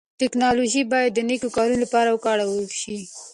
[0.19, 2.97] ټکنالوژي بايد د نيکو کارونو لپاره وکارول سي.